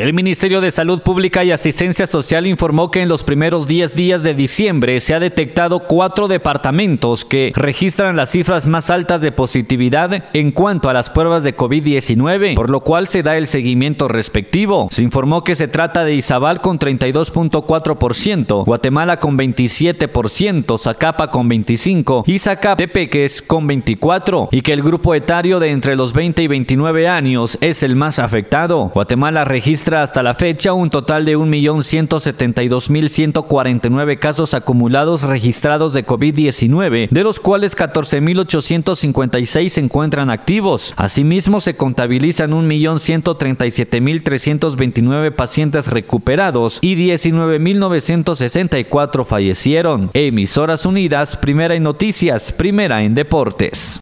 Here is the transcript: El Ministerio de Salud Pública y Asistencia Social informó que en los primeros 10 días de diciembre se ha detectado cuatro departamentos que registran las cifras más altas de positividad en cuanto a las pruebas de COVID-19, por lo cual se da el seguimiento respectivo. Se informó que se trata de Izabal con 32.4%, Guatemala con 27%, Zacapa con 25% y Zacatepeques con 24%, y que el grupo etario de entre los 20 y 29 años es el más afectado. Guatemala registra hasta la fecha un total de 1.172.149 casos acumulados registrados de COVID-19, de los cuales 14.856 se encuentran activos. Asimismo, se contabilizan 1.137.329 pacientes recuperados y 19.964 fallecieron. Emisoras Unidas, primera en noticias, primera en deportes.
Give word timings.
El 0.00 0.14
Ministerio 0.14 0.62
de 0.62 0.70
Salud 0.70 1.02
Pública 1.02 1.44
y 1.44 1.50
Asistencia 1.50 2.06
Social 2.06 2.46
informó 2.46 2.90
que 2.90 3.02
en 3.02 3.08
los 3.10 3.22
primeros 3.22 3.66
10 3.66 3.94
días 3.94 4.22
de 4.22 4.32
diciembre 4.32 4.98
se 4.98 5.12
ha 5.12 5.20
detectado 5.20 5.80
cuatro 5.80 6.26
departamentos 6.26 7.26
que 7.26 7.52
registran 7.54 8.16
las 8.16 8.30
cifras 8.30 8.66
más 8.66 8.88
altas 8.88 9.20
de 9.20 9.30
positividad 9.30 10.24
en 10.32 10.52
cuanto 10.52 10.88
a 10.88 10.94
las 10.94 11.10
pruebas 11.10 11.44
de 11.44 11.54
COVID-19, 11.54 12.54
por 12.54 12.70
lo 12.70 12.80
cual 12.80 13.08
se 13.08 13.22
da 13.22 13.36
el 13.36 13.46
seguimiento 13.46 14.08
respectivo. 14.08 14.88
Se 14.90 15.02
informó 15.02 15.44
que 15.44 15.54
se 15.54 15.68
trata 15.68 16.02
de 16.02 16.14
Izabal 16.14 16.62
con 16.62 16.78
32.4%, 16.78 18.64
Guatemala 18.64 19.20
con 19.20 19.36
27%, 19.36 20.78
Zacapa 20.78 21.30
con 21.30 21.50
25% 21.50 22.22
y 22.24 22.38
Zacatepeques 22.38 23.42
con 23.42 23.68
24%, 23.68 24.48
y 24.50 24.62
que 24.62 24.72
el 24.72 24.82
grupo 24.82 25.14
etario 25.14 25.60
de 25.60 25.72
entre 25.72 25.94
los 25.94 26.14
20 26.14 26.42
y 26.42 26.46
29 26.46 27.06
años 27.06 27.58
es 27.60 27.82
el 27.82 27.96
más 27.96 28.18
afectado. 28.18 28.90
Guatemala 28.94 29.44
registra 29.44 29.89
hasta 29.94 30.22
la 30.22 30.34
fecha 30.34 30.72
un 30.72 30.90
total 30.90 31.24
de 31.24 31.36
1.172.149 31.36 34.18
casos 34.18 34.54
acumulados 34.54 35.22
registrados 35.22 35.92
de 35.92 36.06
COVID-19, 36.06 37.08
de 37.08 37.22
los 37.22 37.38
cuales 37.40 37.76
14.856 37.76 39.68
se 39.68 39.80
encuentran 39.80 40.30
activos. 40.30 40.94
Asimismo, 40.96 41.60
se 41.60 41.76
contabilizan 41.76 42.52
1.137.329 42.52 45.32
pacientes 45.32 45.88
recuperados 45.88 46.78
y 46.80 46.94
19.964 46.96 49.24
fallecieron. 49.24 50.10
Emisoras 50.14 50.86
Unidas, 50.86 51.36
primera 51.36 51.74
en 51.74 51.82
noticias, 51.82 52.52
primera 52.52 53.02
en 53.02 53.14
deportes. 53.14 53.98